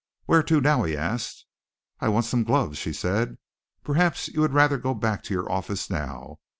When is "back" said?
4.95-5.21